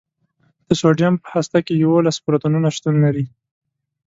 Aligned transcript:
د 0.67 0.69
سوډیم 0.79 1.13
په 1.23 1.27
هسته 1.35 1.59
کې 1.65 1.73
یوولس 1.83 2.17
پروتونونه 2.25 2.67
شتون 2.75 2.95
لري. 3.05 3.25